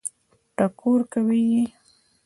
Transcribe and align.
ټکور 0.57 0.99
کوي 1.13 1.41
یې. 1.51 1.63